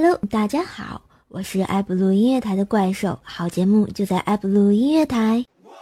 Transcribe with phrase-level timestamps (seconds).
[0.00, 5.44] Hello，大家好，我是爱布鲁音乐台的怪兽，好节目就在爱布鲁音乐台。
[5.64, 5.74] One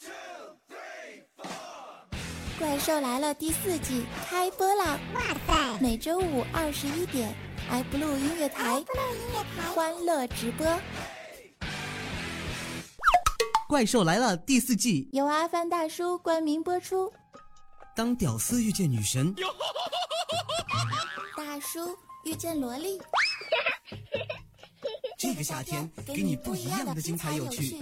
[0.00, 4.98] two three four，怪兽来了第四季开播啦！
[5.14, 7.34] 哇塞，每周五二十一点，
[7.68, 8.82] 爱布鲁音乐台，
[9.74, 10.66] 欢乐直播。
[13.68, 17.12] 怪兽来了第四季，由阿凡大叔冠名播出。
[17.94, 19.34] 当屌丝遇见女神，
[21.36, 21.94] 大叔
[22.24, 23.00] 遇见萝莉，
[25.16, 27.78] 这个夏天给你不一样的精彩有趣。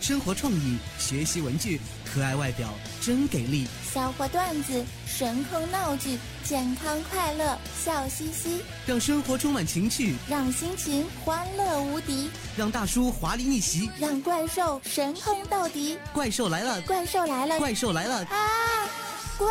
[0.00, 2.72] 生活创意，学习文具，可爱外表
[3.02, 3.66] 真给力。
[3.92, 15.98] 笑话段子，神坑闹剧，健康快乐，笑嘻嘻，让生活充满情趣，让心情欢乐无敌，让大叔华丽逆袭，让怪兽神坑到底。
[16.14, 16.80] 怪兽来了！
[16.82, 17.58] 怪兽来了！
[17.58, 18.24] 怪兽来了！
[18.24, 18.88] 啊！
[19.36, 19.46] 怪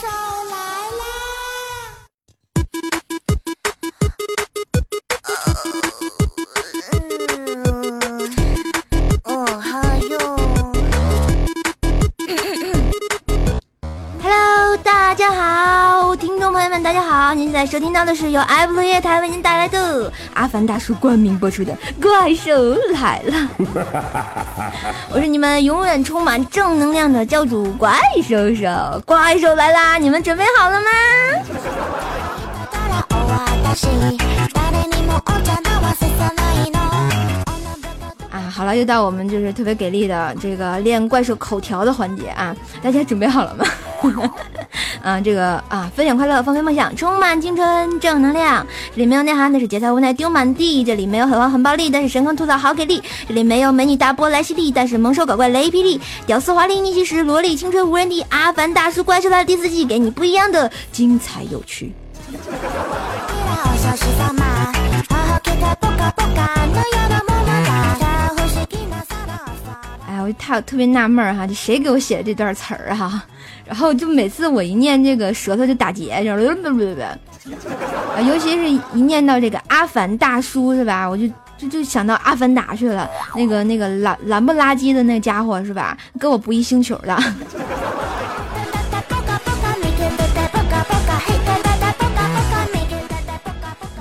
[0.00, 0.06] 兽
[0.50, 0.81] 来
[17.62, 23.34] 在收听到的是由爱布鲁乐台为您带来的阿凡大叔冠名播出的《怪兽来了》。
[25.14, 27.96] 我是你们永远充满正能量的教主怪
[28.28, 29.96] 兽兽，怪兽来啦！
[29.96, 30.86] 你们准备好了吗？
[38.32, 42.52] 啊，好了，又到我们就是特别给力的这个练怪兽口条的环节啊！
[42.82, 43.64] 大家准备好了吗？
[45.02, 48.66] 嗯，这个啊，分享快乐，放飞梦想，充满青春正能量。
[48.94, 50.84] 这里没有内涵，但是节操无奈丢满地。
[50.84, 53.02] 这里没有很黄很暴力，但是神坑吐槽好给力。
[53.26, 56.00] 这里没有美女大波来袭力，但是猛兽搞怪雷霹雳。
[56.26, 58.22] 屌丝华丽逆袭时，萝莉青春无人敌。
[58.28, 61.92] 阿凡大叔怪兽来了第四季，给你不一样的精彩有趣。
[70.22, 73.22] 我就特特别纳闷哈，这谁给我写的这段词儿哈？
[73.66, 77.02] 然后就每次我一念这个舌头就打结，就不不不不，
[78.28, 81.08] 尤其是一念到这个阿凡大叔是吧？
[81.08, 81.26] 我就
[81.58, 85.96] 就就想到阿凡达去了，那个那个蓝蓝不拉几的那家伙是吧？
[86.18, 87.16] 跟我不一星球的。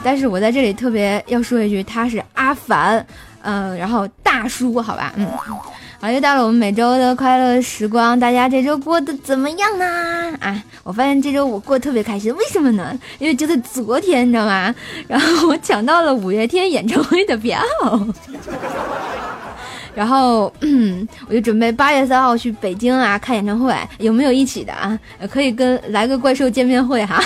[0.03, 3.06] 但是我在这里特别要说一句，他是阿凡，
[3.44, 5.28] 嗯，然后大叔，好吧，嗯。
[6.01, 9.85] 好，又到了我们每周的快乐时光，大家这周过得怎么样呢？
[10.39, 12.97] 啊，我发现这周我过得特别开心，为什么呢？
[13.19, 14.73] 因为就在昨天，你知道吗？
[15.07, 17.61] 然后我抢到了五月天演唱会的票，
[19.94, 24.97] 然后嗯我就准备八月三号去北京啊看演唱会，有没有一起的啊？
[25.29, 27.23] 可以跟来个怪兽见面会哈。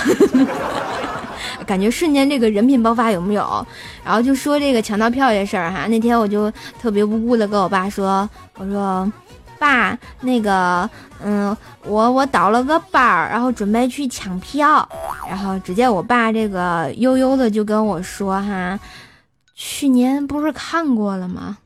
[1.66, 3.66] 感觉瞬间这个人品爆发有没有？
[4.04, 6.50] 然后就说这个抢到票这事儿哈，那天我就
[6.80, 9.12] 特别无辜的跟我爸说，我说，
[9.58, 10.88] 爸，那个，
[11.22, 14.88] 嗯，我我倒了个班儿，然后准备去抢票，
[15.28, 18.78] 然后只见我爸这个悠悠的就跟我说哈，
[19.54, 21.58] 去年不是看过了吗？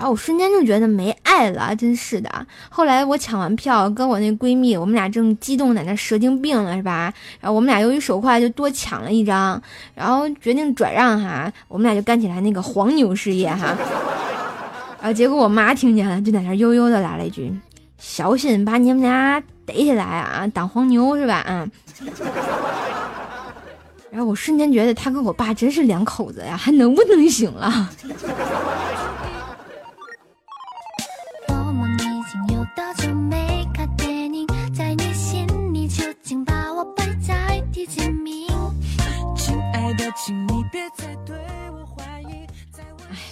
[0.00, 2.46] 然后我瞬间就觉得没爱了，真是的。
[2.70, 7.12] 后来我抢完票，跟我那闺蜜，我们俩正激动在那蛇精病了，是吧？
[7.38, 9.60] 然后我们俩由于手快，就多抢了一张，
[9.94, 13.76] 然后决定转让哈，我们俩就干起来那个黄牛事业哈。
[15.02, 17.52] 啊，结果我妈听见了，就在那悠悠的来了一句
[18.00, 21.70] ：“小心把你们俩逮起来啊，当黄牛是吧？”嗯。
[24.10, 27.90] 然后我瞬间觉得他跟我爸真是两口子呀，还能不能行了？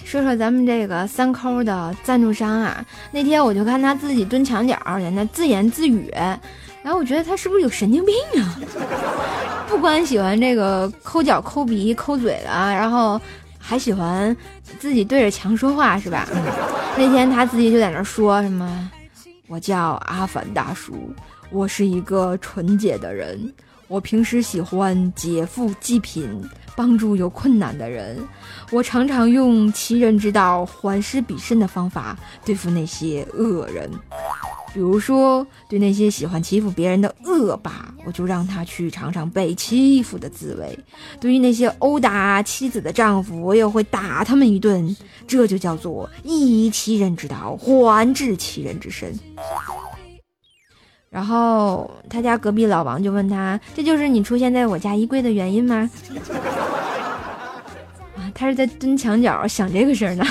[0.03, 6.11] 说说咱们这个三抠的赞助商啊，那天我就看他自己蹲墙角在那自言自语，
[6.81, 8.59] 然后我觉得他是不是有神经病啊？
[9.69, 13.21] 不光喜欢这个抠脚、抠鼻、抠嘴的，然后
[13.59, 14.35] 还喜欢
[14.79, 16.27] 自己对着墙说话，是吧？
[16.97, 18.89] 那天他自己就在那说什么
[19.47, 21.13] ：“我叫阿凡大叔，
[21.51, 23.53] 我是一个纯洁的人。”
[23.89, 26.29] 我平时喜欢劫富济贫，
[26.75, 28.15] 帮助有困难的人。
[28.69, 32.15] 我常常用其人之道还施彼身的方法
[32.45, 33.89] 对付那些恶人。
[34.71, 40.71] 比如说，对那些喜欢欺负别人的恶霸，我就让他去尝尝被欺负的滋味；
[41.19, 44.95] 对于那些殴打妻子的丈夫，我也会打他们一顿。
[45.25, 49.11] 这就叫做以其人之道还治其人之身。
[51.09, 55.89] 然后他家隔壁老王就问他：“这就是你出现在我家衣柜的原因吗？”
[58.15, 60.23] 啊，他是在蹲墙角想这个事儿呢。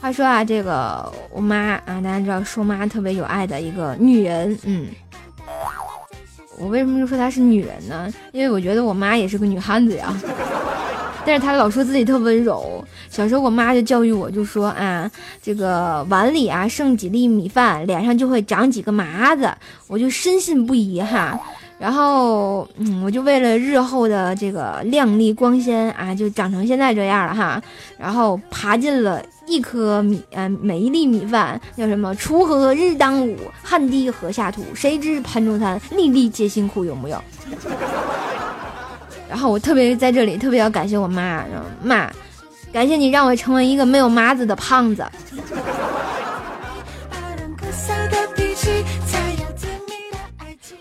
[0.00, 4.86] 话说啊，这个我妈啊，大家知道，说妈特别有爱的一个女人，嗯。
[6.56, 8.08] 我为什么就说她是女人呢？
[8.30, 10.14] 因为我觉得我妈也是个女汉子呀。
[11.26, 12.84] 但是他老说自己特温柔。
[13.08, 15.10] 小时候我妈就教育我，就说啊，
[15.42, 19.50] 这个碗里啊剩几粒米饭，脸上就会长几个麻子。
[19.86, 21.38] 我就深信不疑哈。
[21.76, 27.60] 然后，嗯，我就为了日后的这个亮丽光鲜啊，就长成现在这样了哈。
[27.98, 32.14] 然后爬进了一颗米，嗯，每一粒米饭叫什么？
[32.14, 34.62] 锄禾日当午，汗滴禾下土。
[34.74, 37.20] 谁知盘中餐，粒粒皆辛苦，有木有？
[39.34, 41.44] 然后我特别在这里特别要感谢我妈，
[41.82, 42.08] 妈，
[42.72, 45.04] 感谢你让我成为一个没有麻子的胖子。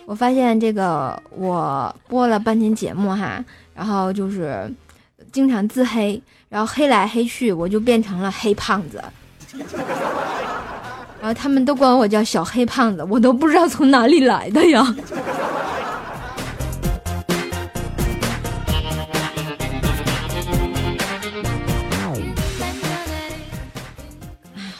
[0.05, 4.71] 我发现这个我播了半天节目哈，然后就是
[5.31, 9.03] 经常自黑，然后黑来黑去，我就变成了黑胖子，
[11.19, 14.95] 然后他们都管我叫小黑胖子，我都不知道从哪里来的呀。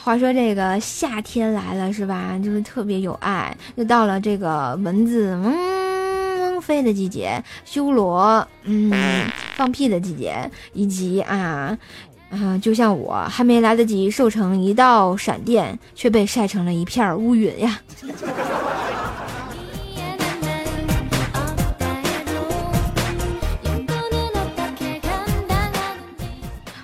[0.04, 2.38] 话说这个夏天来了是吧？
[2.44, 8.92] 就是特别有爱，又到了这个蚊子嗡飞的季节，修罗嗯
[9.56, 11.78] 放屁的季节，以及啊
[12.28, 17.80] 啊，就像我还没来得及瘦成一道闪电，却被晒成了一片乌云呀。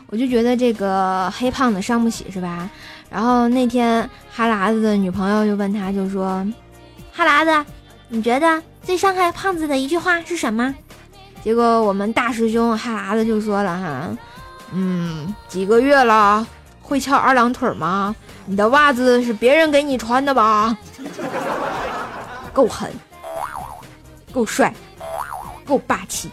[0.06, 2.70] 我就觉得这个黑胖子伤不起是吧？
[3.10, 6.46] 然后那天哈喇子的女朋友就问他，就说
[7.12, 7.70] ：“哈喇子，
[8.08, 10.74] 你觉得最伤害胖子的一句话是什么？”
[11.42, 14.16] 结果我们大师兄哈喇子就说了：“哈，
[14.72, 16.46] 嗯，几个月了，
[16.80, 18.14] 会翘二郎腿吗？
[18.46, 20.76] 你的袜子是别人给你穿的吧？
[22.54, 22.92] 够狠，
[24.32, 24.72] 够帅，
[25.66, 26.30] 够霸气。”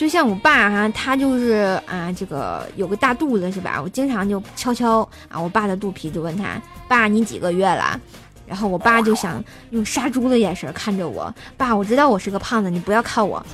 [0.00, 3.78] 就像我爸哈，他就是啊，这个有个大肚子是吧？
[3.82, 6.58] 我经常就悄悄啊，我爸的肚皮就问他
[6.88, 8.00] 爸，你几个月了？
[8.46, 13.36] 然后我爸就想用杀猪的眼神看着我，爸，我知道我是个胖子，你不要看我。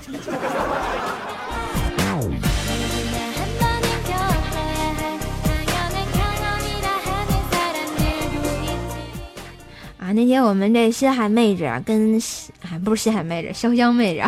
[9.99, 12.17] 啊，那天我们这西海妹子跟
[12.63, 14.23] 啊不是西海妹子，潇湘妹子。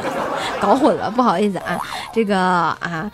[0.62, 1.76] 搞混了，不好意思啊，
[2.14, 3.10] 这个啊，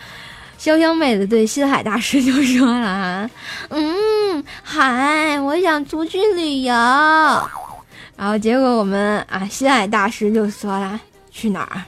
[0.59, 3.29] 潇湘妹子对心海大师就说了啊，
[3.69, 6.73] 嗯，海，我想出去旅游，
[8.15, 10.99] 然后结果我们啊，心海大师就说了
[11.31, 11.81] 去哪儿？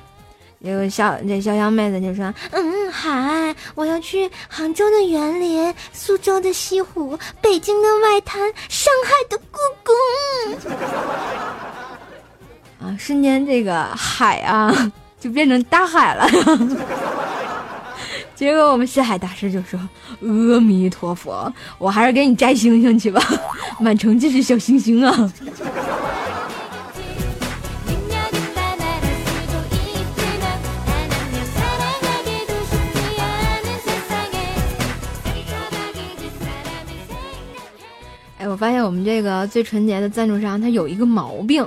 [0.63, 9.93] 结果潇这潇湘妹子就说，嗯，海，我要去杭州的园林、苏州的西湖、北京的外滩、上海的故宫。
[12.87, 14.91] 啊，瞬间这个海啊。
[15.21, 16.27] 就变成大海了，
[18.33, 19.79] 结果我们西海大师就说
[20.19, 23.21] ：“阿弥陀佛，我还是给你摘星星去吧，
[23.79, 25.31] 满城尽是小星星啊。”
[38.39, 41.63] 哎，我发现我们这个最纯洁的赞助商他有一个毛病。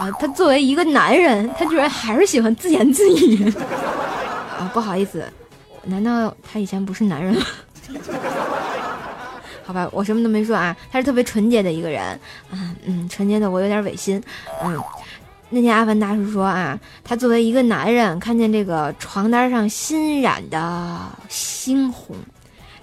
[0.00, 3.52] 啊，他作为一个男人，他居然还是喜欢自言自语。
[4.58, 5.22] 啊，不好意思，
[5.84, 7.42] 难道他以前不是男人吗？
[9.62, 10.74] 好吧，我什么都没说啊。
[10.90, 12.02] 他是特别纯洁的一个人，
[12.50, 14.20] 啊，嗯，纯洁的我有点违心。
[14.64, 14.82] 嗯，
[15.50, 22.16] 那天阿凡大叔说啊，他作为一个男人，看见这个床单上新染的猩红，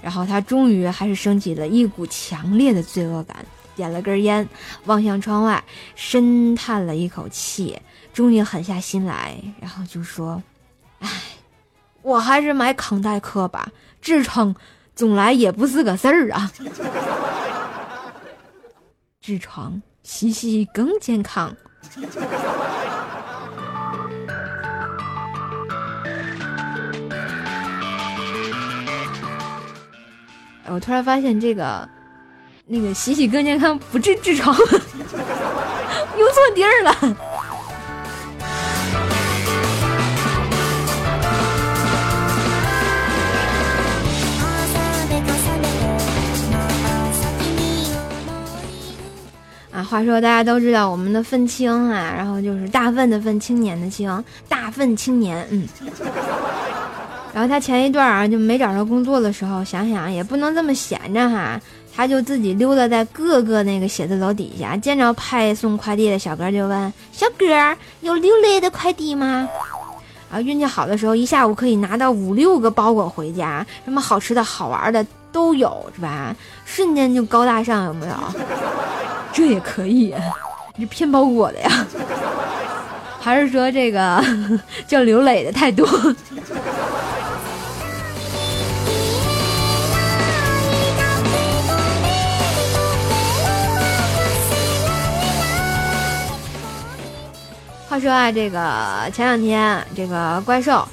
[0.03, 3.35] 然后他终于还是升起了一股强烈的罪恶感。
[3.77, 4.45] 点了根烟，
[4.85, 5.63] 望向窗外，
[5.95, 7.79] 深叹了一口气，
[8.11, 10.41] 终于狠下心来，然后就说
[10.99, 11.09] ：“哎，
[12.01, 13.69] 我还是买康代克吧，
[14.03, 14.53] 痔疮
[14.95, 16.51] 总来也不是个事儿啊。
[19.23, 21.55] 痔疮洗洗更健康。”
[30.69, 31.87] 我突然发现这个。
[32.69, 37.17] 那个洗洗更健康不治痔疮用错地儿了。
[49.71, 55.65] 啊话说大家都知道我们的愤青啊然后就是大粪的愤青年的青大粪青年嗯。
[57.33, 61.61] 然后他前一段啊就没找着工作的时候想想也不能这么闲着哈
[61.97, 69.49] 他就自己溜达在各个那个写字楼底下，见着派送快递的小哥就问：“小哥，有六类的快递吗？”
[70.31, 76.35] 啊，运气好的时候，一下午可以拿到五六个包裹回家，什么好吃的好玩的都有，是吧？
[76.65, 78.13] 瞬间就高大上，有没有？
[79.33, 80.13] 这也可以，
[80.75, 81.87] 你骗包裹的呀？
[83.19, 84.23] 还是说这个
[84.87, 85.87] 叫刘磊的太多？
[97.99, 100.87] 说啊，这个前两天这个怪兽，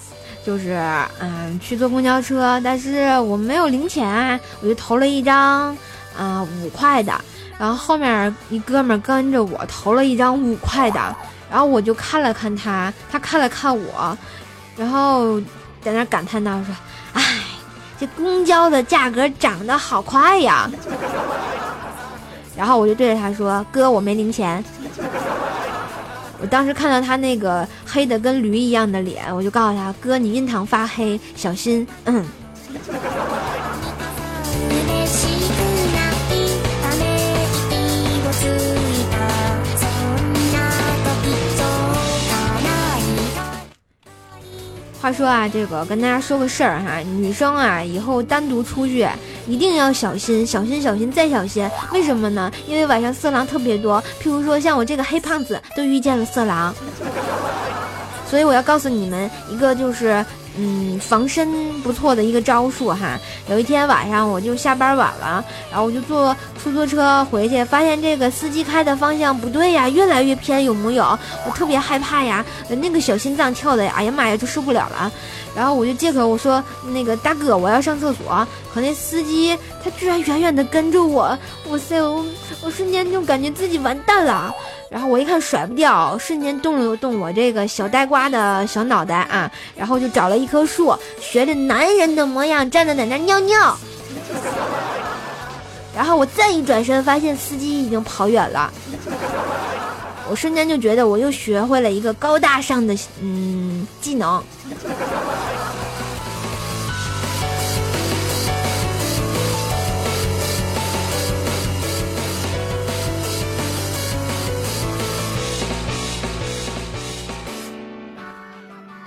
[0.45, 0.81] 就是
[1.21, 5.77] 嗯去坐公交车，但是我没有零钱，我就投了一张
[6.17, 7.13] 啊五块的，
[7.59, 11.17] 然后后面一哥们跟着我投了一张五块的，
[11.51, 14.17] 然后我就看了看他，他看了看我，
[14.77, 15.41] 然后
[15.83, 16.75] 在那感叹道说
[17.15, 17.23] ：“哎，
[17.99, 20.71] 这公交的价格涨得好快呀！”
[22.57, 24.65] 然后我就对着他说：“哥，我没零钱。”
[26.45, 32.23] 我当时看到他那个黑的跟驴一样的脸，我就告诉他：“哥，你印堂发黑，小心。”嗯。
[45.01, 49.09] 话说啊，这个跟大家说个事儿哈，女生啊，以后单独出去
[49.47, 51.69] 一定要小心，小心，小心再小心。
[51.93, 52.51] 为什么呢？
[52.67, 56.75] 因为晚上色狼特别多，譬如说像我这个黑胖子都遇见了色狼，
[58.29, 60.25] 所以我要告诉你们一个就是。
[60.57, 63.19] 嗯，防身不错的一个招数哈。
[63.49, 71.19] 有一天晚上，我就下班晚了，然后我就坐出租车回去，发现这个司机开的方向不对呀，越来越偏，有木有？
[71.47, 75.11] 我特别害怕呀，那个小心脏跳的，哎呀妈呀，就受不了了。
[75.57, 78.47] 然后我就借口我说那个大哥，我要上厕所。
[78.73, 82.25] 可那司机他居然远远的跟着我，哇塞，我
[82.61, 84.53] 我瞬间就感觉自己完蛋了。
[84.95, 93.77] 然后我一看甩不掉，瞬间动了动我这个小呆瓜的小脑袋啊，然后就找了一棵树，学着男人的模样站在在那尿尿。
[95.97, 98.73] 然后我再一转身，发现司机已经跑远了。
[100.31, 104.41] 我瞬间就觉得我又学会了一个高大上的嗯技能。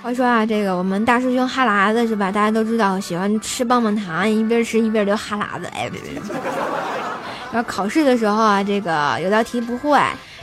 [0.00, 2.30] 话说啊，这个我们大师兄哈喇子是吧？
[2.30, 5.66] 大家都知道喜欢吃棒棒糖，一边吃一边流哈喇子。
[5.74, 6.22] 哎，别别别！
[7.52, 9.98] 然后考试的时候啊，这个有道题不会，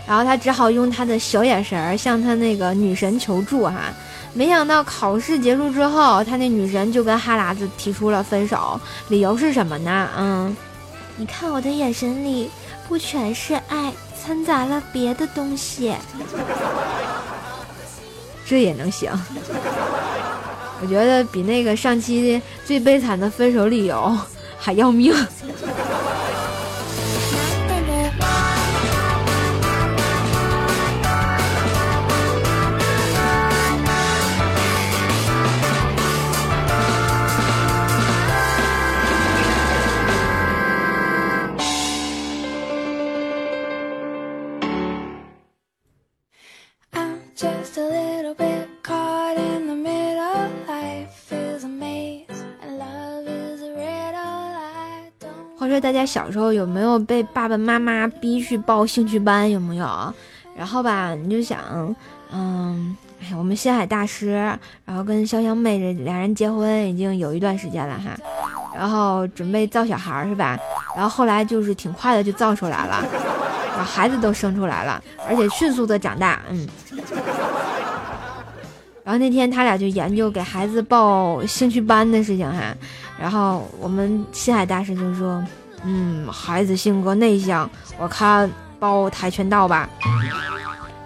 [0.06, 3.76] 然后他只好用他的小眼神向他那个女神求助哈。
[4.34, 10.10] 没想到考试结束之后，他那女神就跟哈喇子提出了分手，理由是什么呢？
[10.18, 10.56] 嗯，
[11.16, 12.52] 你看我的眼神里
[12.90, 15.94] 不全是爱，掺杂了别的东西。
[18.48, 19.12] 这也能行，
[20.82, 24.16] 我觉得比那个上期最悲惨的分手理由
[24.60, 25.14] 还要命。
[55.80, 59.50] 大家小时候有没有被爸爸妈妈逼去报兴趣班？
[59.50, 60.14] 有没有？
[60.58, 61.60] 然后吧，你就想，
[62.32, 64.32] 嗯，哎，我们心海大师，
[64.86, 68.18] 然后跟潇湘妹这俩人结婚已经有一段时间了哈，
[68.74, 70.58] 然后准备造小孩是吧？
[70.96, 73.04] 然后后来就是挺快的就造出来了，
[73.76, 76.66] 然后孩子都生出来了，而且迅速的长大，嗯。
[79.04, 82.74] 然后那天他俩就研究给孩子报兴趣班的事情哈，
[83.20, 85.44] 然后我们心海大师就说。
[85.86, 89.88] 嗯，孩子性格内向，我看报跆拳道吧。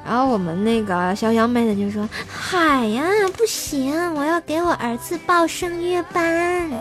[0.06, 3.04] 然后我们那个潇湘妹子就说：“嗨呀，
[3.38, 6.72] 不行，我要给我儿子报声乐班。”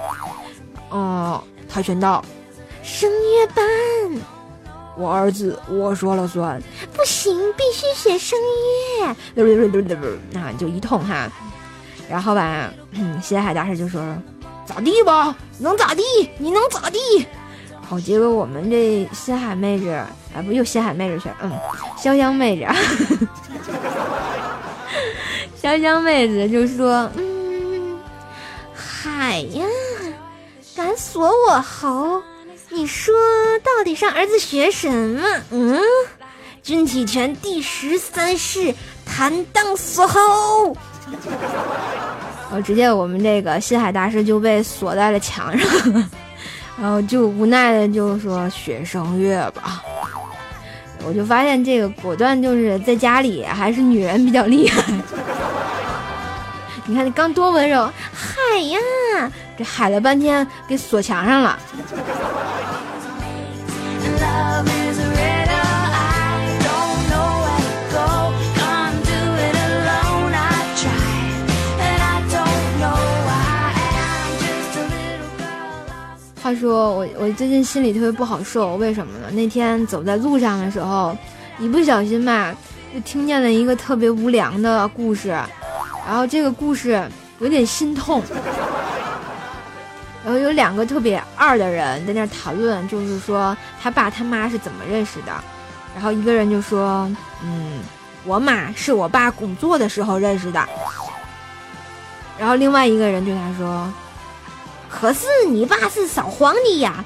[0.89, 2.25] 哦，跆拳道，
[2.83, 3.67] 声乐班，
[4.97, 6.63] 我儿子我说了算。
[6.95, 8.39] 不行，必须学声
[9.03, 9.15] 乐。
[10.31, 11.31] 那就一通哈。
[12.09, 12.71] 然后吧，
[13.23, 14.01] 西海大师就说
[14.65, 15.37] ：“咋地吧？
[15.59, 16.03] 能咋地？
[16.39, 16.99] 你能咋地？”
[17.89, 21.51] 好，结果我们这新海妹子，啊，不又新海妹子去了，嗯，
[21.97, 22.67] 潇湘妹子，
[25.63, 27.99] 潇湘妹子就说，嗯，
[28.75, 29.65] 海呀，
[30.77, 32.23] 敢锁我喉？
[32.69, 33.15] 你说
[33.65, 35.27] 到底上儿子学什么？
[35.51, 35.81] 嗯，
[36.63, 38.75] 军体拳第十三式
[39.07, 40.77] 弹荡锁喉。
[41.07, 46.11] 然 后直接我们这个新海大师就被锁在了墙上，
[46.81, 49.83] 然后就无奈的就说学声乐吧。
[51.05, 54.83] 我就发现这个果断就是在家里还是女人比较厉害。
[56.87, 58.79] 你看你刚多温柔，嗨呀，
[59.57, 61.59] 这喊了半天给锁墙上了。
[76.49, 79.31] 他说我我最近心里特别不好受，为什么呢？
[79.33, 81.15] 那天走在路上的时候，
[81.59, 82.57] 一不小心吧，
[82.91, 85.29] 就听见了一个特别无良的故事，
[86.07, 87.07] 然后这个故事
[87.41, 88.23] 有点心痛。
[90.25, 95.33] 然后有两个特别二的人在那讨论，就是说他爸他妈是怎么认识的。
[95.95, 97.11] 然后一个人就说
[97.45, 97.81] ：“嗯，
[98.25, 100.67] 我妈是我爸工作的时候认识的。”
[102.41, 103.87] 然后另外一个人对他说。
[104.89, 107.05] 可是你爸是扫黄的呀！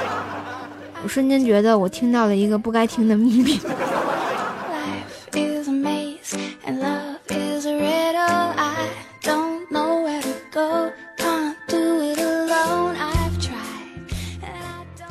[1.02, 3.60] 我瞬间觉得我听到了一个不该听的秘密。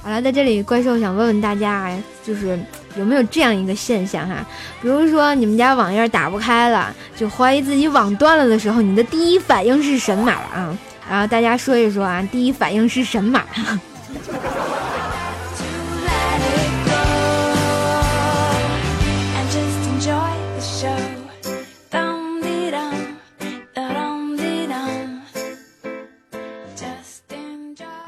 [0.04, 1.92] 好了，在这里，怪兽想问问大家，
[2.24, 2.58] 就是
[2.98, 4.46] 有没有这样一个现象哈？
[4.82, 10.78] 比如说你们家网页打不开了，就怀疑自己网断了的时候，你的第一反应是神马啊？
[11.10, 13.44] 然后大家说一说啊，第一反应是神马。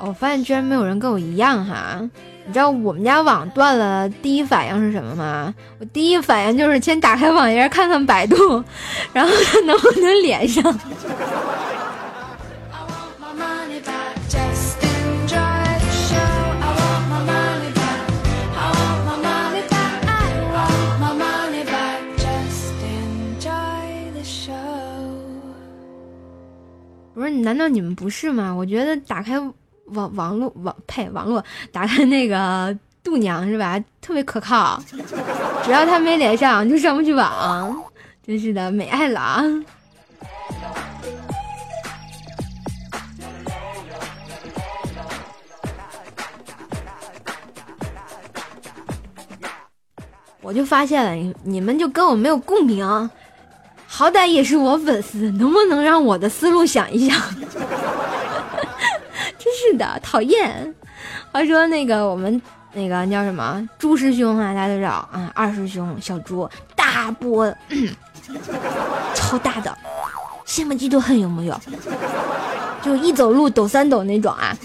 [0.01, 1.99] 我发现居然没有人跟我一样哈！
[2.47, 5.53] 你知道我们家网断了，第一反应是什么吗？
[5.79, 8.63] 我第一反应就是先打开网页看看百度，
[9.13, 10.63] 然后看能不能连上。
[27.39, 28.53] 难道你们不是吗？
[28.53, 29.39] 我觉得打开
[29.85, 33.79] 网网络网呸网络，打开那个度娘是吧？
[34.01, 34.81] 特别可靠，
[35.63, 37.83] 只要他没连上就上不去网，
[38.25, 39.43] 真是的，美爱了啊。
[50.41, 53.09] 我就发现了，你们就跟我没有共鸣。
[53.99, 57.19] 好歹也是我粉丝，能不能让我的思路想一想？
[59.37, 60.73] 真是的，讨厌！
[61.33, 67.53] 话说那个我们那个叫什么朱师兄啊，大家都知道啊，二师兄小朱大波，
[69.13, 69.77] 超大的，
[70.47, 71.59] 羡慕嫉妒恨有木有？
[72.81, 74.57] 就一走路抖三抖那种啊。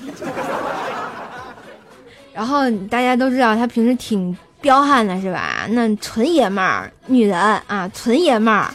[2.32, 4.38] 然后大家都知道他平时挺。
[4.60, 5.66] 彪悍的是吧？
[5.68, 8.72] 那纯爷们儿，女人啊，纯爷们儿。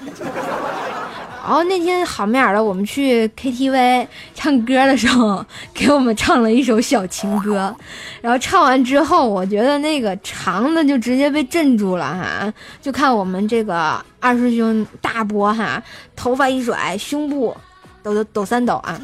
[1.41, 7.75] 然后那天好面儿的，我们去 KTV 唱歌的时候， 给我们唱了一首小情歌。
[8.21, 12.54] 然后唱完之后，我觉得那个肠子就直接被镇住了哈。
[12.82, 15.82] 就看我们这个二师兄大波哈，
[16.15, 17.56] 头发一甩，胸部
[18.04, 18.99] 抖抖抖三抖啊。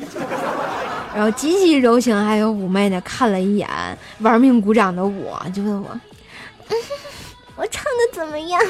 [1.16, 3.68] 然后极其柔情还有妩媚的看了一眼
[4.20, 6.00] 玩命鼓掌的我，就问我。
[7.56, 8.62] 我唱的怎么样？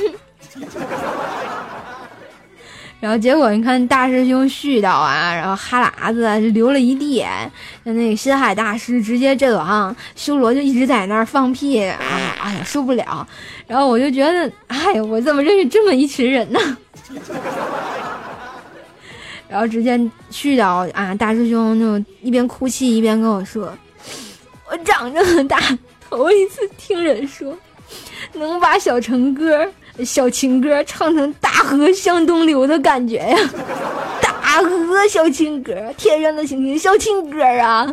[3.06, 7.24] 然后结果你看大师兄絮叨啊，然后哈喇子流了一地，
[7.84, 12.00] 那那个心海大师直接阵亡修罗就一直在那儿放屁啊，
[12.42, 13.28] 哎呀受不了！
[13.68, 16.60] 然后我就觉得，哎呀，我怎么认识这么一群人呢？
[19.48, 19.96] 然后直接
[20.32, 23.72] 絮叨啊，大师兄就一边哭泣一边跟我说
[24.68, 25.60] ：“我长这么大
[26.10, 27.56] 头一次听人说。”
[28.34, 29.72] 能把小情歌、
[30.04, 33.38] 小情歌唱成大河向东流的感觉呀！
[34.22, 37.92] 大河小青歌，天上的星星小青歌啊！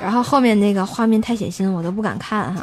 [0.00, 2.62] 然后后面那个画面太血腥，我都不敢看哈。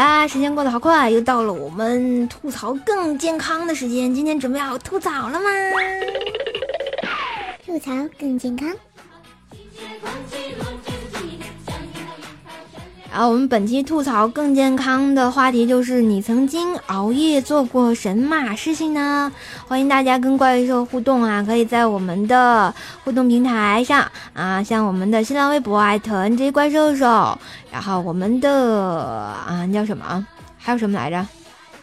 [0.00, 4.14] 啊，时间过得好快，又到了我们吐槽更健康的时间。
[4.14, 5.50] 今天准备好吐槽了吗？
[7.66, 8.74] 吐槽更健康。
[13.10, 19.30] 然后我们本期吐槽更健康的话题就是你曾经熬夜做过神马事情呢？
[19.66, 27.36] 欢迎大家跟怪兽互动啊，可以在我们的互动平台上啊，像我们的新浪微博艾特 NJ 怪兽兽，
[27.72, 28.48] 然后我们的
[29.46, 30.24] 啊叫什么啊？
[30.56, 31.26] 还有什么来着？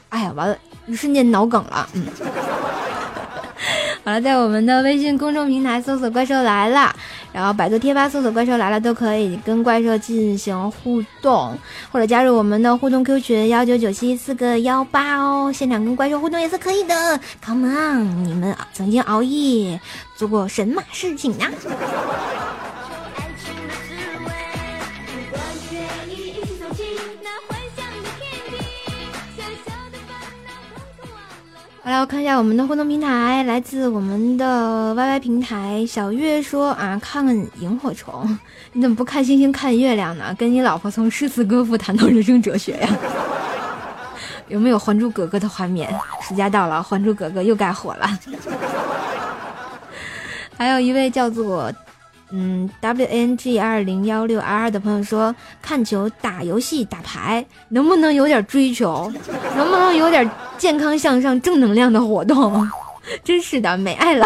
[0.09, 2.05] 哎呀，完了，一瞬间脑梗了，嗯。
[4.08, 6.96] 好了，在我们的微信公众平台搜索“怪兽来了”，
[7.34, 11.54] 然后百度贴吧搜索“怪兽来了”都可以跟怪兽进行互动，
[11.91, 17.20] 或者加入我们的互动 Q 群幺九九七四个幺八哦，现场跟怪兽互动也是可以的。
[17.46, 19.78] Come on，你们曾经熬夜
[20.15, 21.52] 做过神马事情呀？
[31.88, 35.86] 好了，我看一下我们的互动平台，来自我们的 YY 平台。
[35.88, 38.38] 小月说啊，看看萤火虫，
[38.73, 40.36] 你怎么不看星星看月亮呢？
[40.38, 42.89] 跟你老婆从诗词歌赋谈到人生哲学呀？
[44.50, 45.89] 有没有《还珠格格》的画面？
[46.28, 48.19] 暑假到了，《还珠格格》又该火了。
[50.58, 51.71] 还有一位叫做。
[52.31, 59.11] 嗯，WNG 二零幺六 R 的朋友说，看球、打游戏、打牌，能不能有点追求？
[59.55, 62.67] 能不能有点健康向上、正能量的活动？
[63.23, 64.25] 真是的，没爱了。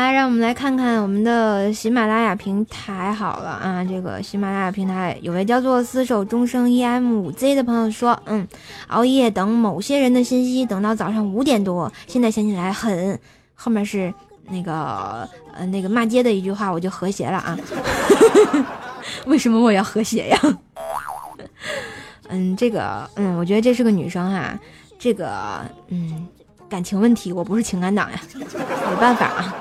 [0.00, 3.12] 来，让我们来看看我们的喜马拉雅平台。
[3.12, 8.48] 好了啊，这个喜马拉雅平台有位叫做“厮守终生 EM 五 Z” 的朋友说：“嗯，
[8.86, 13.18] 熬夜等某些人的信息，等到早上五点多，现在想起来很……
[13.54, 14.12] 后面是
[14.48, 17.58] 那个呃那个骂街的一句话，我就和谐了啊。
[19.26, 20.40] 为什么我要和谐呀？
[22.30, 24.58] 嗯，这个嗯，我觉得这是个女生哈，
[24.98, 26.26] 这个嗯，
[26.70, 29.54] 感情问题，我不是情感党呀，没办法啊。”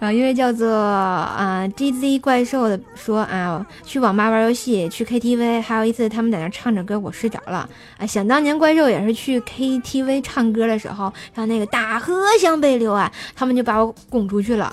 [0.00, 8.06] 然后一位叫做啊 GZ 怪兽的说啊，去网吧玩游戏，去 KTV，还有一次他们在那唱着歌，我睡着了啊。
[8.06, 14.72] 想当年怪兽也是去 KTV 唱歌的时候，像那个大河向北流啊，他们就把我拱出去了，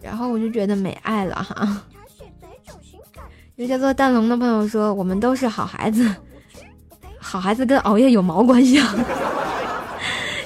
[0.00, 1.82] 然后我就觉得没爱了哈。
[3.56, 6.08] 一位叫做蛋龙的朋友说，我们都是好孩子，
[7.18, 8.94] 好孩子跟熬夜有毛关系啊？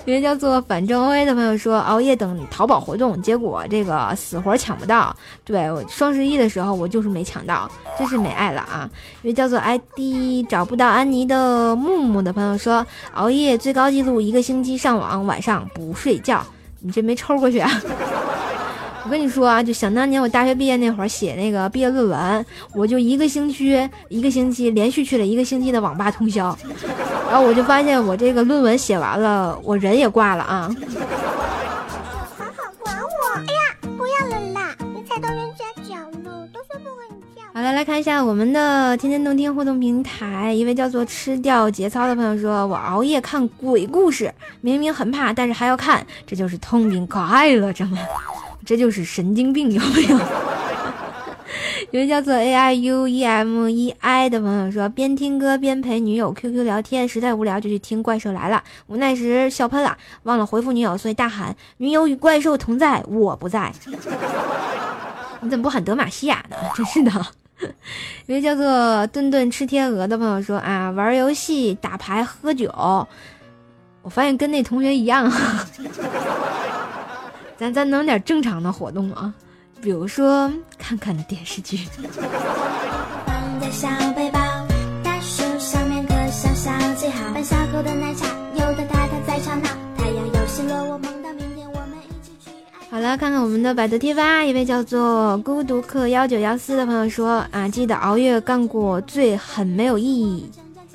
[0.04, 5.14] 一位叫做反正 OA 的朋友说，熬夜等淘宝活动，结果这个死活抢不到。
[5.44, 8.90] 对，双十一的时候我就是没抢到，真是没爱了啊！
[9.22, 12.84] 一位叫做 ID 找不到安妮的木木的朋友说，
[13.14, 16.44] 熬夜最高记录一个星期上网，晚上不睡觉，
[16.80, 17.70] 你这没抽过去啊？
[19.04, 26.56] 我跟你说啊，就想当年我大学毕业那会儿写那个毕业论文，我就一个星期一个星期连续去了一个星期的网吧通宵，
[27.28, 30.74] 然后我就发现我这个论文写完了，我人也挂了啊。
[32.38, 33.38] 好好管我！
[33.38, 37.44] 哎呀，不要了啦，你踩到人家脚了，都说不和你跳。
[37.52, 47.98] 好了，来看一下我们的天天动听互动平台，一位叫做吃掉节操的朋友说：“我熬夜看鬼故事，明明很怕，但是还要看，这就是通病快乐着吗？”
[48.64, 50.18] 这就是神经病，有没有？
[51.90, 58.62] 有位叫做 A I U E M E I 的朋友说，边听歌边陪女友 Q Q 聊天，实在无聊就去听怪兽来了。
[58.86, 63.70] 无奈时笑喷了，忘了回复女友，所以大喊：“女友与怪兽同在，我不在。
[65.42, 66.56] ”你怎么不喊德玛西亚呢？
[66.74, 67.10] 真是的。
[68.26, 72.72] 有位叫做顿顿吃天鹅的朋友说啊，玩游戏、打牌、喝酒。
[74.02, 75.30] 我发现跟那同学一样。
[77.62, 79.32] 咱咱弄点正常的活动啊，
[79.80, 81.78] 比如说看看电视剧。
[92.90, 100.50] 好了，看看我们的百度贴吧，一位叫做孤独客幺九幺四的朋友说啊，记得熬夜干过最很没有意义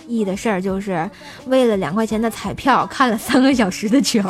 [0.05, 1.09] 意义的事儿，就是
[1.45, 4.21] 为了两块钱的彩票看了三个小时的球。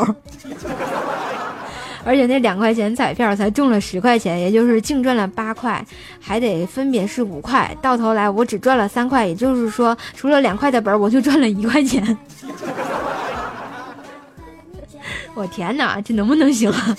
[2.08, 5.86] 而且那两块钱彩票才中了十块钱，也就是净赚了八块，
[6.22, 12.18] 还得分别是五块，到头来我只赚了三块，也就是说，除了两块的本，我就赚了一块钱。
[15.36, 16.98] 我天哪，这能不能行啊？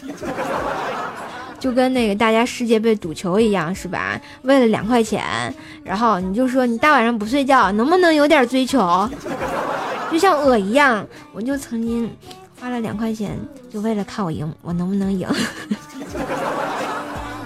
[1.59, 4.21] 就跟那个大家世界杯赌球一样，是吧？
[4.43, 5.25] 为了两块钱，
[5.83, 9.09] 然后你就说你大晚上不睡觉，能不能有点追求？
[10.13, 12.09] 就像我一样，我就曾经
[12.61, 13.39] 花了两块钱，
[13.73, 15.29] 就为了看我赢，我能不能赢？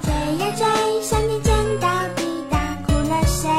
[0.02, 1.88] 追呀追，想你见到
[2.86, 3.50] 哭了谁？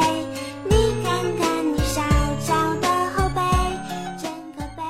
[0.68, 2.02] 你看看你小
[2.40, 3.40] 小的后背，
[4.20, 4.82] 真可悲。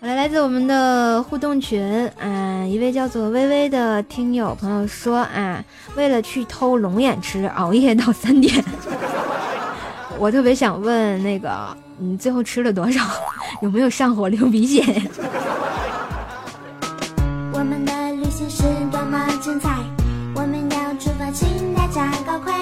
[0.00, 1.82] 好了，来自我们的互动群
[2.20, 5.64] 啊，一位叫做微微的听友朋友说啊，
[5.96, 8.64] 为了去偷龙眼吃，熬夜到三点。
[10.18, 13.00] 我特别想问那个，你最后吃了多少？
[13.62, 14.82] 有没有上火流鼻血？
[17.52, 19.78] 我们的旅行是多么精彩，
[20.34, 22.52] 我们要出发，请大家高快。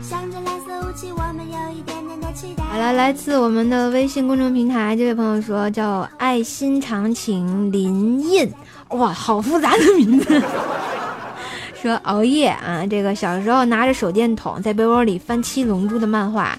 [0.00, 2.64] 向着蓝色雾气，我们有一点点的期待。
[2.64, 8.50] 好了，来自我们的微信公众平台，这位朋友说叫爱心长情林印，
[8.90, 10.42] 哇，好复杂的名字。
[11.82, 16.58] 说熬夜啊，这个小时候拿着手电筒在被窝里翻《七龙珠》的漫画。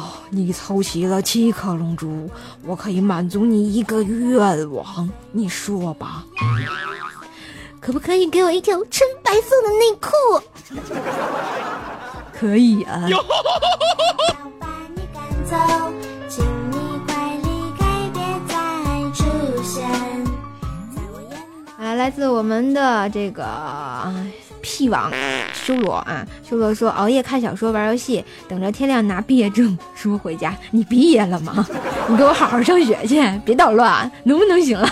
[0.00, 2.30] 哦，你凑齐了七颗龙珠，
[2.64, 6.24] 我可以满足你一个愿望，你说吧，
[7.78, 10.08] 可不可以给我一条纯白色的内裤？
[12.32, 13.06] 可以啊。
[13.10, 13.22] 要
[14.58, 15.54] 把你赶走，
[16.30, 18.54] 请你快离开，别再
[19.12, 19.22] 出
[19.62, 19.86] 现
[20.96, 21.44] 在我眼里。
[21.76, 24.14] 好了，来自我们的这个啊
[24.70, 25.10] 屁王
[25.52, 30.56] 修罗啊，修罗说熬夜看小说、玩游戏，等着天亮拿毕业证书回家。
[30.70, 31.66] 你毕业了吗？
[32.08, 34.88] 你给我好好上学去，别捣乱，能不能行了？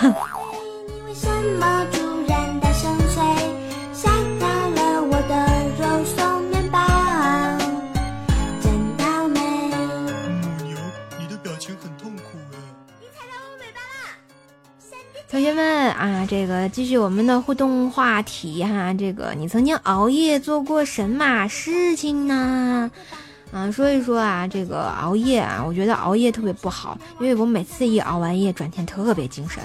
[16.29, 22.91] 这个继续我们的互动话题哈，这个你曾经熬夜做过神马事情呢？
[23.51, 29.63] 啊，说一说啊，这个熬夜啊，我觉得熬夜特别不好，因为我每次一熬完夜，转天特别精神。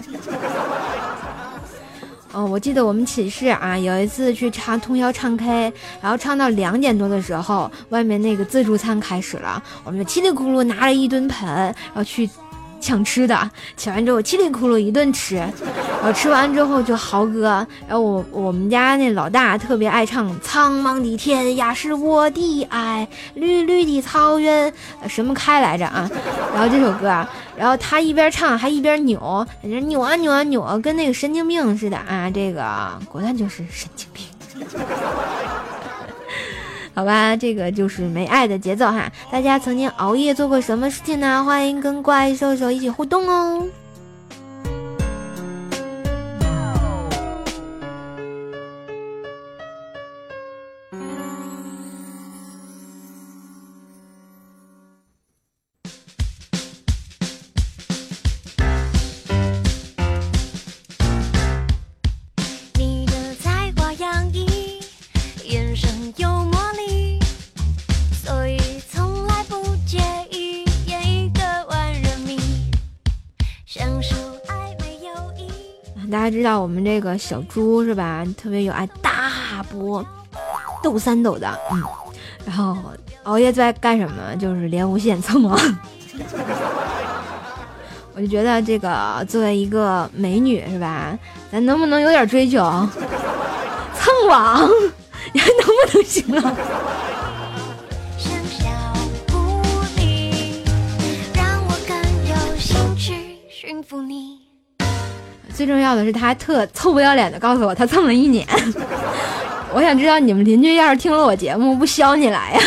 [2.32, 12.28] 哦，我记得我们寝室啊，有一次去唱通宵唱 K，然后唱到两点多的时候，外面那个自助餐开始了，我们就叽里咕噜拿了一吨盆，然后去
[12.84, 24.70] 抢吃的，抢完之后叽里咕噜一顿吃，然后吃完之后就豪哥，然后我我们家那老大特别爱唱《苍茫的天涯是我的爱，绿绿的草原》
[25.08, 26.10] 什么开来着啊，
[26.52, 32.62] 然后这首歌，然后他一边唱还一边扭，在那扭啊扭啊扭啊，跟那个神经病似的啊，这个
[33.08, 34.26] 果断就是神经病。
[36.94, 39.10] 好吧，这个就是没爱的节奏哈。
[39.30, 41.44] 大家曾经熬夜做过什么事情呢？
[41.44, 43.66] 欢迎跟怪兽兽一起互动哦。
[76.64, 78.24] 我们这个小猪是吧？
[78.38, 80.02] 特别有爱大波，
[80.82, 81.82] 斗三斗的，嗯。
[82.46, 82.74] 然后
[83.24, 84.34] 熬夜最爱干什么？
[84.36, 85.60] 就是连无线蹭网。
[88.16, 91.18] 我就觉得这个作为一个美女是吧？
[91.52, 92.58] 咱能不能有点追求？
[93.94, 94.66] 蹭网，
[95.34, 96.40] 你还能不能行了？
[98.16, 98.70] 像小
[99.30, 99.60] 狐
[99.98, 100.64] 狸，
[101.34, 101.94] 让我更
[102.26, 104.33] 有兴趣驯服你。
[105.54, 108.44] 最重要的是，他还特臭不要脸的告诉我，他蹭了一年。
[109.72, 112.60] 我想知道你们邻居要是听了我节目，不削你来呀？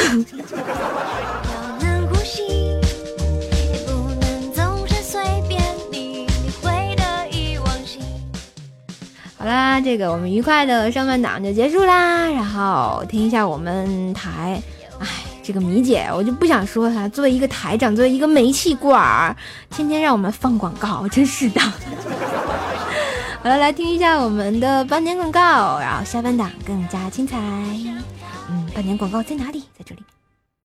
[9.38, 14.62] 好啦，这个我们愉快的上半档就结束啦，然后听一下我们台，
[15.00, 15.08] 哎，
[15.44, 19.36] 这个米姐我就不想说她，作为一个台长，作为一个煤气罐儿，
[19.70, 21.62] 天天让我们放广告，真是的。
[23.48, 27.38] 好了，来听一下我们的半年广告，然后下半档更加精彩。
[28.50, 29.62] 嗯，半年广告在哪里？
[29.80, 30.02] 在这里。